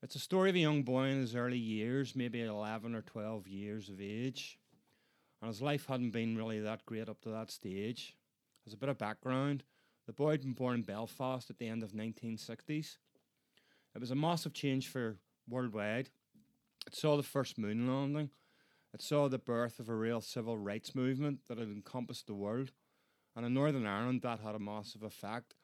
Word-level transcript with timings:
It's 0.04 0.14
a 0.14 0.20
story 0.20 0.52
of 0.52 0.56
a 0.56 0.60
young 0.60 0.84
boy 0.84 1.06
in 1.06 1.22
his 1.22 1.36
early 1.36 1.58
years, 1.58 2.16
maybe 2.16 2.44
11 2.44 2.94
or 2.94 3.02
12 3.02 3.48
years 3.48 3.90
of 3.90 4.00
age. 4.00 4.60
And 5.42 5.48
his 5.48 5.60
life 5.60 5.88
hadn't 5.88 6.12
been 6.12 6.38
really 6.38 6.60
that 6.60 6.86
great 6.86 7.10
up 7.10 7.20
to 7.22 7.30
that 7.30 7.50
stage. 7.50 8.16
As 8.68 8.74
a 8.74 8.78
bit 8.78 8.90
of 8.90 9.00
background, 9.00 9.64
the 10.06 10.14
boy 10.14 10.32
had 10.32 10.42
been 10.42 10.54
born 10.54 10.76
in 10.76 10.82
Belfast 10.84 11.50
at 11.50 11.58
the 11.58 11.68
end 11.68 11.82
of 11.82 11.94
1960s. 11.94 12.98
It 13.96 14.00
was 14.00 14.12
a 14.12 14.16
massive 14.16 14.54
change 14.54 14.88
for 14.88 15.18
worldwide. 15.50 16.10
It 16.86 16.94
saw 16.94 17.18
the 17.18 17.24
first 17.24 17.58
moon 17.58 17.88
landing 17.88 18.30
it 18.94 19.02
saw 19.02 19.28
the 19.28 19.38
birth 19.38 19.80
of 19.80 19.90
a 19.90 19.96
real 19.96 20.22
civil 20.22 20.58
rights 20.58 20.96
movement 20.96 21.40
that 21.48 21.60
had 21.60 21.68
encompassed 21.68 22.28
the 22.28 22.34
world. 22.34 22.72
And 23.40 23.46
in 23.46 23.54
Northern 23.54 23.88
Ireland, 23.88 24.24
that 24.24 24.42
had 24.42 24.56
a 24.56 24.60
massive 24.60 25.02
effect. 25.02 25.56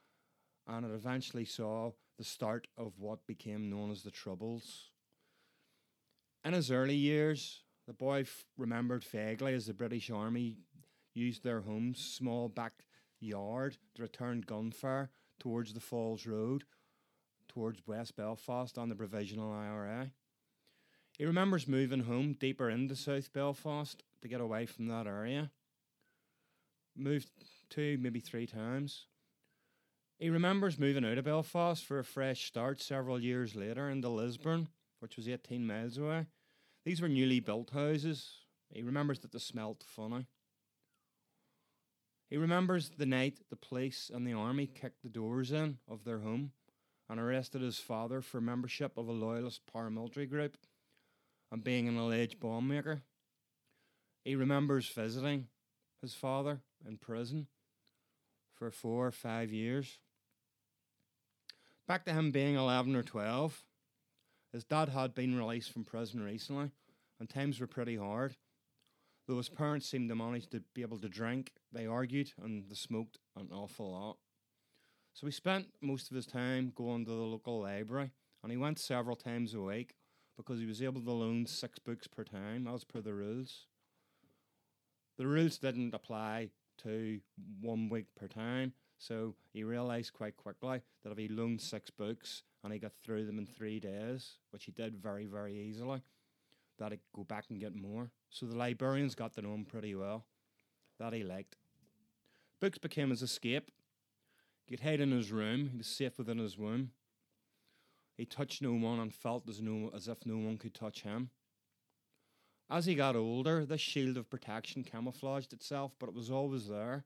And 0.66 0.86
it 0.86 0.96
eventually 0.96 1.44
saw 1.44 1.92
the 2.18 2.24
start 2.24 2.68
of 2.78 2.94
what 3.00 3.28
became 3.28 3.70
known 3.70 3.92
as 3.92 4.02
the 4.02 4.12
Troubles. 4.12 4.92
In 6.46 6.54
his 6.54 6.72
early 6.72 6.96
years, 6.96 7.64
the 7.86 7.92
boy 7.92 8.22
f- 8.22 8.46
remembered 8.58 9.04
vaguely 9.04 9.54
as 9.54 9.66
the 9.66 9.74
British 9.74 10.10
Army 10.10 10.56
used 11.14 11.44
their 11.44 11.60
home's 11.60 12.00
small 12.00 12.48
backyard 12.48 13.76
to 13.96 14.04
return 14.04 14.40
gunfire 14.40 15.10
towards 15.38 15.74
the 15.74 15.82
Falls 15.82 16.26
Road, 16.26 16.64
towards 17.50 17.86
West 17.86 18.16
Belfast 18.16 18.78
on 18.78 18.88
the 18.88 18.96
Provisional 18.96 19.52
IRA. 19.52 20.12
He 21.18 21.26
remembers 21.26 21.68
moving 21.68 22.04
home 22.04 22.38
deeper 22.40 22.70
into 22.70 22.96
South 22.96 23.34
Belfast 23.34 24.02
to 24.22 24.30
get 24.30 24.40
away 24.40 24.66
from 24.66 24.88
that 24.88 25.08
area. 25.08 25.52
Moved 26.96 27.30
two, 27.70 27.98
maybe 28.00 28.20
three 28.20 28.48
times. 28.48 29.08
He 30.18 30.30
remembers 30.30 30.80
moving 30.80 31.04
out 31.04 31.18
of 31.18 31.26
Belfast 31.26 31.84
for 31.84 32.00
a 32.00 32.04
fresh 32.04 32.46
start 32.46 32.82
several 32.82 33.20
years 33.20 33.56
later 33.56 33.90
into 33.90 34.08
Lisburn, 34.08 34.70
which 35.00 35.18
was 35.18 35.28
18 35.28 35.68
miles 35.68 35.98
away. 35.98 36.28
These 36.86 37.02
were 37.02 37.10
newly 37.10 37.42
built 37.42 37.72
houses. 37.72 38.30
He 38.70 38.82
remembers 38.82 39.20
that 39.20 39.32
they 39.32 39.40
smelt 39.40 39.84
funny. 39.86 40.28
He 42.30 42.38
remembers 42.38 42.92
the 42.98 43.06
night 43.06 43.40
the 43.50 43.56
police 43.56 44.10
and 44.14 44.26
the 44.26 44.34
army 44.34 44.68
kicked 44.68 45.04
the 45.04 45.10
doors 45.10 45.52
in 45.52 45.80
of 45.88 46.06
their 46.06 46.20
home 46.20 46.52
and 47.10 47.20
arrested 47.20 47.62
his 47.62 47.78
father 47.78 48.22
for 48.22 48.42
membership 48.42 48.98
of 48.98 49.08
a 49.08 49.12
loyalist 49.12 49.62
paramilitary 49.74 50.30
group 50.30 50.58
and 51.52 51.64
being 51.64 51.88
an 51.88 51.98
alleged 51.98 52.40
bomb 52.40 52.68
maker. 52.68 53.02
He 54.24 54.36
remembers 54.36 54.90
visiting 54.90 55.48
his 56.02 56.14
father 56.14 56.62
in 56.88 56.98
prison 56.98 57.48
for 58.56 58.72
four 58.72 59.08
or 59.08 59.12
five 59.12 59.52
years. 59.52 60.00
Back 61.88 62.06
to 62.06 62.14
him 62.14 62.32
being 62.32 62.56
11 62.56 62.96
or 62.96 63.04
12. 63.04 63.64
His 64.52 64.64
dad 64.64 64.90
had 64.90 65.14
been 65.14 65.38
released 65.38 65.72
from 65.72 65.84
prison 65.84 66.24
recently, 66.24 66.72
and 67.20 67.30
times 67.30 67.60
were 67.60 67.68
pretty 67.68 67.98
hard. 67.98 68.36
Though 69.28 69.38
his 69.38 69.50
parents 69.50 69.88
seemed 69.88 70.10
to 70.10 70.16
manage 70.16 70.48
to 70.50 70.62
be 70.74 70.82
able 70.82 71.00
to 71.00 71.10
drink, 71.10 71.52
they 71.72 71.86
argued 71.86 72.32
and 72.42 72.64
they 72.70 72.76
smoked 72.76 73.20
an 73.36 73.50
awful 73.52 73.92
lot. 73.92 74.18
So 75.14 75.28
he 75.28 75.32
spent 75.32 75.68
most 75.82 76.10
of 76.10 76.16
his 76.16 76.26
time 76.26 76.72
going 76.76 77.06
to 77.06 77.12
the 77.12 77.18
local 77.18 77.62
library, 77.62 78.12
and 78.42 78.52
he 78.52 78.58
went 78.58 78.80
several 78.80 79.16
times 79.16 79.54
a 79.54 79.62
week 79.62 79.96
because 80.38 80.60
he 80.60 80.66
was 80.66 80.82
able 80.82 81.02
to 81.02 81.12
loan 81.12 81.46
six 81.46 81.80
books 81.80 82.08
per 82.08 82.24
time 82.24 82.68
as 82.68 82.84
per 82.84 83.02
the 83.02 83.14
rules. 83.14 83.68
The 85.18 85.28
rules 85.28 85.58
didn't 85.58 85.94
apply 85.94 86.50
to 86.86 87.20
one 87.62 87.90
week 87.90 88.06
per 88.16 88.28
time, 88.28 88.74
so 88.98 89.36
he 89.54 89.64
realised 89.64 90.14
quite 90.14 90.38
quickly 90.38 90.82
that 91.04 91.12
if 91.12 91.18
he 91.18 91.28
loaned 91.28 91.62
six 91.62 91.90
books 91.90 92.44
and 92.64 92.72
he 92.72 92.80
got 92.80 92.94
through 93.04 93.26
them 93.26 93.38
in 93.38 93.46
three 93.46 93.80
days, 93.80 94.38
which 94.52 94.66
he 94.66 94.72
did 94.72 94.96
very, 94.96 95.26
very 95.26 95.56
easily, 95.56 96.02
that 96.80 96.92
he'd 96.92 97.02
go 97.14 97.24
back 97.24 97.46
and 97.50 97.60
get 97.60 97.76
more. 97.76 98.10
So 98.30 98.46
the 98.46 98.56
librarians 98.56 99.16
got 99.16 99.34
to 99.34 99.42
know 99.42 99.54
him 99.54 99.66
pretty 99.66 99.96
well. 99.96 100.26
That 101.00 101.14
he 101.14 101.24
liked. 101.24 101.58
Books 102.60 102.78
became 102.78 103.10
his 103.10 103.22
escape. 103.22 103.70
He 104.66 104.76
could 104.76 104.84
hide 104.84 105.02
in 105.02 105.12
his 105.12 105.32
room, 105.32 105.70
he 105.72 105.78
was 105.78 105.88
safe 105.88 106.18
within 106.18 106.40
his 106.40 106.58
womb. 106.58 106.92
He 108.18 108.26
touched 108.26 108.62
no 108.62 108.74
one 108.74 109.00
and 109.00 109.14
felt 109.14 109.48
as, 109.50 109.62
no, 109.62 109.92
as 109.94 110.08
if 110.08 110.26
no 110.26 110.38
one 110.38 110.58
could 110.58 110.74
touch 110.74 111.02
him. 111.02 111.30
As 112.70 112.86
he 112.86 112.96
got 112.96 113.16
older, 113.16 113.66
this 113.66 113.82
shield 113.82 114.18
of 114.18 114.30
protection 114.30 114.84
camouflaged 114.84 115.54
itself, 115.54 115.92
but 116.00 116.10
it 116.10 116.16
was 116.16 116.32
always 116.32 116.68
there. 116.68 117.06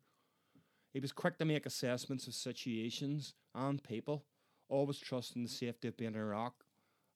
He 0.94 1.00
was 1.00 1.12
quick 1.12 1.38
to 1.38 1.46
make 1.46 1.66
assessments 1.66 2.28
of 2.28 2.34
situations 2.34 3.34
and 3.53 3.84
people, 3.84 4.24
always 4.70 5.00
trusting 5.00 5.44
the 5.44 5.50
safety 5.50 5.88
of 5.88 5.97
being 5.97 6.16
a 6.16 6.25
rock 6.25 6.64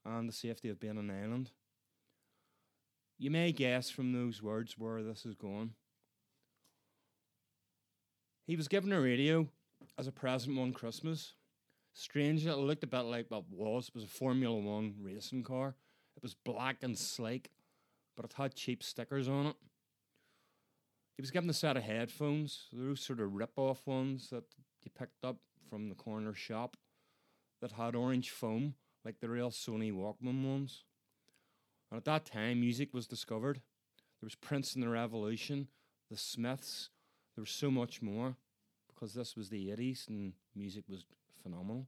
and 0.05 0.27
the 0.27 0.33
safety 0.33 0.69
of 0.69 0.79
being 0.79 0.97
an 0.97 1.09
island. 1.09 1.51
You 3.17 3.31
may 3.31 3.51
guess 3.51 3.89
from 3.89 4.11
those 4.11 4.43
words 4.43 4.77
where 4.77 5.01
this 5.01 5.25
is 5.25 5.35
going. 5.35 5.71
He 8.45 8.57
was 8.57 8.67
given 8.67 8.91
a 8.91 8.99
radio 8.99 9.47
as 9.97 10.07
a 10.07 10.11
present 10.11 10.57
one 10.57 10.73
Christmas. 10.73 11.33
Strangely, 11.93 12.51
it 12.51 12.57
looked 12.57 12.83
a 12.83 12.87
bit 12.87 13.01
like 13.01 13.27
what 13.29 13.49
was. 13.49 13.87
It 13.87 13.95
was 13.95 14.03
a 14.03 14.07
Formula 14.07 14.57
One 14.57 14.95
racing 14.99 15.43
car. 15.43 15.75
It 16.17 16.21
was 16.21 16.33
black 16.33 16.77
and 16.81 16.97
sleek, 16.97 17.49
but 18.15 18.25
it 18.25 18.33
had 18.33 18.55
cheap 18.55 18.83
stickers 18.83 19.27
on 19.27 19.47
it. 19.47 19.55
He 21.15 21.21
was 21.21 21.31
given 21.31 21.49
a 21.49 21.53
set 21.53 21.77
of 21.77 21.83
headphones, 21.83 22.67
those 22.73 23.01
sort 23.01 23.19
of 23.19 23.33
rip 23.33 23.51
off 23.57 23.85
ones 23.85 24.29
that 24.29 24.45
you 24.81 24.91
picked 24.97 25.23
up 25.23 25.37
from 25.69 25.89
the 25.89 25.95
corner 25.95 26.33
shop 26.33 26.75
that 27.61 27.73
had 27.73 27.95
orange 27.95 28.29
foam, 28.29 28.75
like 29.05 29.19
the 29.19 29.29
real 29.29 29.51
Sony 29.51 29.93
Walkman 29.93 30.43
ones. 30.43 30.83
And 31.91 31.97
at 31.97 32.05
that 32.05 32.25
time, 32.25 32.61
music 32.61 32.93
was 32.93 33.07
discovered. 33.07 33.61
There 34.19 34.27
was 34.27 34.35
Prince 34.35 34.73
and 34.73 34.83
the 34.83 34.89
Revolution, 34.89 35.67
the 36.09 36.17
Smiths, 36.17 36.89
there 37.35 37.41
was 37.41 37.49
so 37.51 37.71
much 37.71 38.01
more 38.01 38.35
because 38.87 39.13
this 39.13 39.35
was 39.35 39.49
the 39.49 39.69
80s 39.69 40.07
and 40.07 40.33
music 40.55 40.83
was 40.87 41.05
phenomenal. 41.41 41.87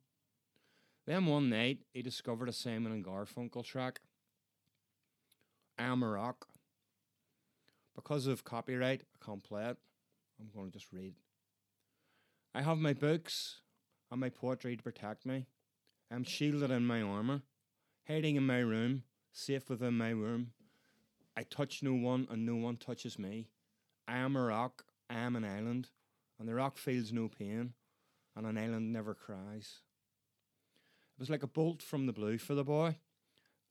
Then 1.06 1.28
one 1.28 1.50
night 1.50 1.80
he 1.94 2.02
discovered 2.02 2.50
a 2.50 2.54
Simon 2.54 2.92
and 2.92 3.06
Garfunkel 3.06 3.64
track. 3.64 4.02
I'm 5.78 6.04
a 6.04 6.10
rock. 6.10 6.48
Because 7.96 8.28
of 8.28 8.44
copyright, 8.44 9.04
I 9.04 9.26
can't 9.26 9.44
play 9.44 9.66
it. 9.66 9.78
I'm 10.40 10.50
going 10.54 10.72
to 10.72 10.78
just 10.78 10.92
read. 10.92 11.14
I 12.54 12.62
have 12.62 12.78
my 12.78 12.94
books 12.94 13.62
and 14.12 14.20
my 14.20 14.30
poetry 14.30 14.76
to 14.78 14.84
protect 14.84 15.26
me. 15.26 15.48
I'm 16.12 16.24
shielded 16.24 16.72
in 16.72 16.86
my 16.86 17.02
armour, 17.02 17.42
hiding 18.08 18.36
in 18.36 18.46
my 18.46 18.60
room, 18.60 19.04
safe 19.32 19.70
within 19.70 19.98
my 19.98 20.10
room. 20.10 20.52
I 21.36 21.44
touch 21.44 21.84
no 21.84 21.94
one 21.94 22.28
and 22.30 22.46
no 22.46 22.56
one 22.56 22.78
touches 22.78 23.20
me. 23.20 23.50
I 24.08 24.18
am 24.18 24.36
a 24.36 24.44
rock, 24.44 24.86
I 25.10 25.16
am 25.16 25.36
an 25.36 25.44
island, 25.44 25.90
and 26.40 26.48
the 26.48 26.56
rock 26.56 26.78
feels 26.78 27.12
no 27.12 27.28
pain, 27.28 27.74
and 28.36 28.46
an 28.46 28.58
island 28.58 28.94
never 28.94 29.14
cries. 29.14 29.82
It 31.18 31.20
was 31.20 31.30
like 31.30 31.44
a 31.44 31.48
bolt 31.48 31.82
from 31.82 32.06
the 32.06 32.14
blue 32.14 32.38
for 32.38 32.56
the 32.56 32.64
boy, 32.64 32.98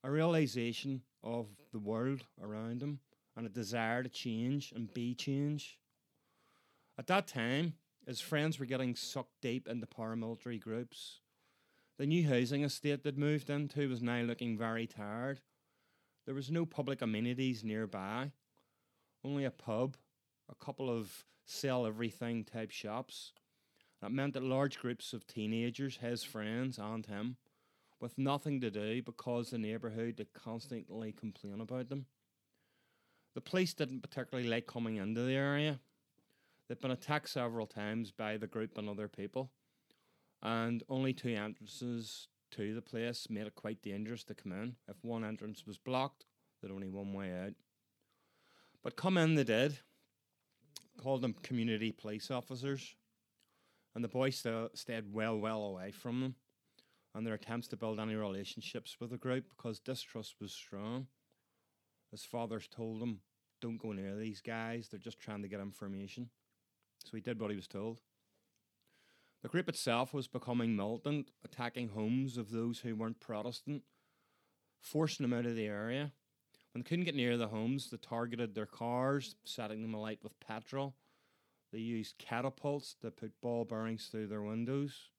a 0.04 0.10
realization 0.10 1.00
of 1.22 1.48
the 1.72 1.78
world 1.78 2.22
around 2.42 2.82
him, 2.82 3.00
and 3.36 3.46
a 3.46 3.50
desire 3.50 4.02
to 4.02 4.08
change 4.08 4.70
and 4.76 4.92
be 4.92 5.14
change. 5.14 5.78
At 6.98 7.06
that 7.08 7.26
time, 7.26 7.72
his 8.06 8.20
friends 8.20 8.58
were 8.58 8.66
getting 8.66 8.94
sucked 8.94 9.40
deep 9.40 9.66
into 9.66 9.86
paramilitary 9.86 10.60
groups. 10.60 11.20
The 11.98 12.06
new 12.06 12.28
housing 12.28 12.64
estate 12.64 13.02
they'd 13.02 13.18
moved 13.18 13.48
into 13.48 13.88
was 13.88 14.02
now 14.02 14.20
looking 14.20 14.58
very 14.58 14.86
tired. 14.86 15.40
There 16.26 16.34
was 16.34 16.50
no 16.50 16.66
public 16.66 17.00
amenities 17.00 17.64
nearby, 17.64 18.32
only 19.24 19.44
a 19.44 19.50
pub, 19.50 19.96
a 20.50 20.54
couple 20.54 20.90
of 20.90 21.24
sell 21.46 21.86
everything 21.86 22.44
type 22.44 22.70
shops. 22.70 23.32
That 24.02 24.12
meant 24.12 24.34
that 24.34 24.42
large 24.42 24.78
groups 24.78 25.14
of 25.14 25.26
teenagers, 25.26 25.96
his 25.96 26.22
friends 26.22 26.78
and 26.78 27.06
him, 27.06 27.36
with 28.00 28.18
nothing 28.18 28.60
to 28.60 28.70
do 28.70 29.02
because 29.02 29.50
the 29.50 29.58
neighbourhood 29.58 30.16
would 30.18 30.32
constantly 30.34 31.12
complain 31.12 31.60
about 31.60 31.88
them. 31.88 32.06
The 33.34 33.40
police 33.40 33.74
didn't 33.74 34.02
particularly 34.02 34.48
like 34.48 34.66
coming 34.66 34.96
into 34.96 35.22
the 35.22 35.34
area. 35.34 35.80
They'd 36.68 36.80
been 36.80 36.90
attacked 36.90 37.28
several 37.28 37.66
times 37.66 38.10
by 38.10 38.36
the 38.36 38.46
group 38.46 38.78
and 38.78 38.88
other 38.88 39.08
people, 39.08 39.50
and 40.42 40.82
only 40.88 41.12
two 41.12 41.30
entrances 41.34 42.28
to 42.52 42.74
the 42.74 42.82
place 42.82 43.26
made 43.28 43.46
it 43.46 43.54
quite 43.54 43.82
dangerous 43.82 44.24
to 44.24 44.34
come 44.34 44.52
in. 44.52 44.76
If 44.88 44.96
one 45.02 45.24
entrance 45.24 45.66
was 45.66 45.78
blocked, 45.78 46.24
there'd 46.60 46.72
only 46.72 46.88
one 46.88 47.12
way 47.12 47.32
out. 47.32 47.54
But 48.82 48.96
come 48.96 49.18
in 49.18 49.34
they 49.34 49.44
did, 49.44 49.78
called 50.96 51.22
them 51.22 51.34
community 51.42 51.90
police 51.90 52.30
officers, 52.30 52.94
and 53.94 54.04
the 54.04 54.08
boys 54.08 54.36
st- 54.36 54.76
stayed 54.78 55.12
well, 55.12 55.38
well 55.38 55.62
away 55.62 55.90
from 55.90 56.20
them 56.20 56.34
and 57.14 57.26
their 57.26 57.34
attempts 57.34 57.68
to 57.68 57.76
build 57.76 58.00
any 58.00 58.14
relationships 58.14 58.96
with 59.00 59.10
the 59.10 59.16
group 59.16 59.44
because 59.56 59.78
distrust 59.78 60.34
was 60.40 60.52
strong. 60.52 61.06
His 62.10 62.24
fathers 62.24 62.68
told 62.68 63.02
him, 63.02 63.20
Don't 63.60 63.80
go 63.80 63.92
near 63.92 64.16
these 64.16 64.40
guys, 64.40 64.88
they're 64.88 64.98
just 64.98 65.20
trying 65.20 65.42
to 65.42 65.48
get 65.48 65.60
information. 65.60 66.30
So 67.04 67.16
he 67.16 67.20
did 67.20 67.40
what 67.40 67.50
he 67.50 67.56
was 67.56 67.68
told. 67.68 67.98
The 69.42 69.48
group 69.48 69.68
itself 69.68 70.14
was 70.14 70.26
becoming 70.26 70.74
militant, 70.74 71.30
attacking 71.44 71.90
homes 71.90 72.38
of 72.38 72.50
those 72.50 72.78
who 72.78 72.96
weren't 72.96 73.20
Protestant, 73.20 73.82
forcing 74.80 75.28
them 75.28 75.38
out 75.38 75.46
of 75.46 75.54
the 75.54 75.66
area. 75.66 76.12
When 76.72 76.82
they 76.82 76.88
couldn't 76.88 77.04
get 77.04 77.14
near 77.14 77.36
the 77.36 77.48
homes, 77.48 77.90
they 77.90 77.98
targeted 77.98 78.54
their 78.54 78.66
cars, 78.66 79.36
setting 79.44 79.82
them 79.82 79.94
alight 79.94 80.20
with 80.22 80.40
petrol. 80.40 80.94
They 81.72 81.78
used 81.78 82.18
catapults 82.18 82.96
to 83.02 83.10
put 83.10 83.40
ball 83.40 83.64
bearings 83.64 84.06
through 84.06 84.28
their 84.28 84.42
windows. 84.42 85.10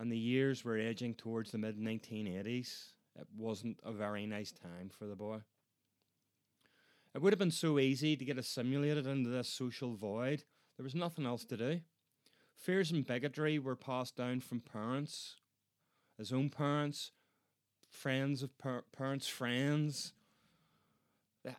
And 0.00 0.10
the 0.10 0.16
years 0.16 0.64
were 0.64 0.78
edging 0.78 1.12
towards 1.12 1.50
the 1.52 1.58
mid 1.58 1.78
1980s. 1.78 2.92
It 3.20 3.26
wasn't 3.36 3.78
a 3.84 3.92
very 3.92 4.24
nice 4.24 4.50
time 4.50 4.88
for 4.88 5.04
the 5.04 5.14
boy. 5.14 5.40
It 7.14 7.20
would 7.20 7.34
have 7.34 7.38
been 7.38 7.50
so 7.50 7.78
easy 7.78 8.16
to 8.16 8.24
get 8.24 8.38
assimilated 8.38 9.06
into 9.06 9.28
this 9.28 9.50
social 9.50 9.94
void. 9.94 10.44
There 10.78 10.84
was 10.84 10.94
nothing 10.94 11.26
else 11.26 11.44
to 11.44 11.56
do. 11.58 11.80
Fears 12.56 12.90
and 12.90 13.06
bigotry 13.06 13.58
were 13.58 13.76
passed 13.76 14.16
down 14.16 14.40
from 14.40 14.60
parents, 14.60 15.36
his 16.16 16.32
own 16.32 16.48
parents, 16.48 17.10
friends 17.90 18.42
of 18.42 18.56
par- 18.56 18.84
parents' 18.96 19.28
friends. 19.28 20.14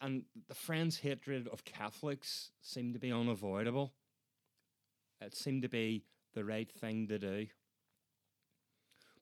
And 0.01 0.23
the 0.47 0.55
friends' 0.55 0.97
hatred 0.97 1.47
of 1.47 1.63
Catholics 1.63 2.49
seemed 2.59 2.95
to 2.95 2.99
be 2.99 3.11
unavoidable. 3.11 3.93
It 5.19 5.35
seemed 5.35 5.61
to 5.61 5.69
be 5.69 6.05
the 6.33 6.43
right 6.43 6.71
thing 6.71 7.07
to 7.07 7.19
do. 7.19 7.47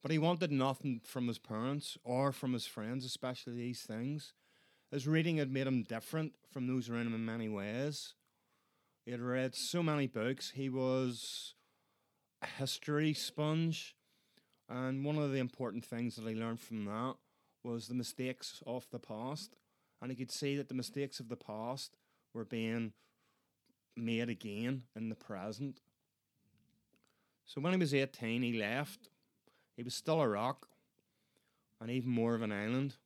But 0.01 0.11
he 0.11 0.17
wanted 0.17 0.51
nothing 0.51 1.01
from 1.03 1.27
his 1.27 1.39
parents 1.39 1.97
or 2.03 2.31
from 2.31 2.53
his 2.53 2.65
friends, 2.65 3.05
especially 3.05 3.53
these 3.53 3.81
things. 3.81 4.33
His 4.91 5.07
reading 5.07 5.37
had 5.37 5.51
made 5.51 5.67
him 5.67 5.83
different 5.83 6.33
from 6.51 6.67
those 6.67 6.89
around 6.89 7.07
him 7.07 7.15
in 7.15 7.25
many 7.25 7.49
ways. 7.49 8.13
He 9.05 9.11
had 9.11 9.21
read 9.21 9.55
so 9.55 9.83
many 9.83 10.07
books. 10.07 10.51
He 10.51 10.69
was 10.69 11.53
a 12.41 12.47
history 12.47 13.13
sponge. 13.13 13.95
And 14.69 15.03
one 15.03 15.17
of 15.17 15.31
the 15.31 15.39
important 15.39 15.83
things 15.83 16.15
that 16.15 16.27
he 16.27 16.35
learned 16.35 16.59
from 16.59 16.85
that 16.85 17.15
was 17.63 17.87
the 17.87 17.93
mistakes 17.93 18.63
of 18.65 18.87
the 18.91 18.99
past. 18.99 19.55
And 20.01 20.11
he 20.11 20.17
could 20.17 20.31
see 20.31 20.55
that 20.57 20.69
the 20.69 20.75
mistakes 20.75 21.19
of 21.19 21.27
the 21.27 21.35
past 21.35 21.97
were 22.33 22.45
being 22.45 22.93
made 23.97 24.29
again 24.29 24.83
in 24.95 25.09
the 25.09 25.15
present. 25.15 25.81
So 27.45 27.61
when 27.61 27.73
he 27.73 27.79
was 27.79 27.93
18, 27.93 28.43
he 28.43 28.53
left. 28.53 29.09
He 29.79 29.83
was 29.83 29.95
still 29.95 30.19
a 30.19 30.27
rock 30.27 30.67
and 31.79 31.89
even 31.89 32.09
more 32.09 32.35
of 32.35 32.41
an 32.41 32.51
island. 32.51 32.97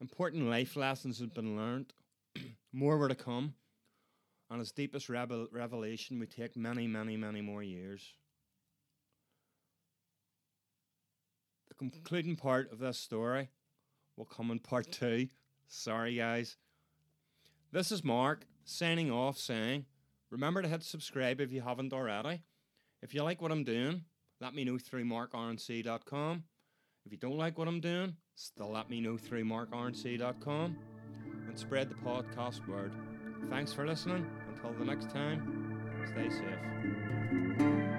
Important 0.00 0.48
life 0.48 0.76
lessons 0.76 1.18
had 1.18 1.34
been 1.34 1.56
learned, 1.56 1.92
more 2.72 2.96
were 2.96 3.08
to 3.08 3.16
come, 3.16 3.54
and 4.48 4.60
his 4.60 4.70
deepest 4.70 5.08
revelation 5.08 6.20
would 6.20 6.30
take 6.30 6.56
many, 6.56 6.86
many, 6.86 7.16
many 7.16 7.40
more 7.40 7.60
years. 7.60 8.14
The 11.66 11.74
concluding 11.74 12.36
part 12.36 12.70
of 12.70 12.78
this 12.78 12.98
story 12.98 13.48
will 14.16 14.26
come 14.26 14.52
in 14.52 14.60
part 14.60 14.92
two. 14.92 15.26
Sorry, 15.66 16.14
guys. 16.14 16.56
This 17.72 17.90
is 17.90 18.04
Mark 18.04 18.46
signing 18.64 19.10
off 19.10 19.38
saying, 19.38 19.86
remember 20.30 20.62
to 20.62 20.68
hit 20.68 20.84
subscribe 20.84 21.40
if 21.40 21.50
you 21.50 21.62
haven't 21.62 21.92
already. 21.92 22.44
If 23.02 23.12
you 23.12 23.24
like 23.24 23.42
what 23.42 23.50
I'm 23.50 23.64
doing, 23.64 24.04
let 24.42 24.54
me 24.54 24.64
know 24.64 24.76
through 24.76 25.04
markrnc.com. 25.04 26.42
If 27.06 27.12
you 27.12 27.18
don't 27.18 27.38
like 27.38 27.58
what 27.58 27.68
I'm 27.68 27.80
doing, 27.80 28.16
still 28.34 28.72
let 28.72 28.90
me 28.90 29.00
know 29.00 29.16
through 29.16 29.44
markrnc.com 29.44 30.76
and 31.48 31.58
spread 31.58 31.88
the 31.88 31.94
podcast 31.94 32.66
word. 32.66 32.92
Thanks 33.48 33.72
for 33.72 33.86
listening. 33.86 34.26
Until 34.52 34.72
the 34.78 34.84
next 34.84 35.10
time, 35.10 35.78
stay 36.06 36.28
safe. 36.28 37.91